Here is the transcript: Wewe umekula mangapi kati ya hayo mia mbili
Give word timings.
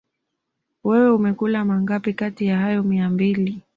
Wewe 0.87 1.09
umekula 1.11 1.65
mangapi 1.65 2.13
kati 2.13 2.45
ya 2.45 2.57
hayo 2.59 2.83
mia 2.83 3.09
mbili 3.09 3.61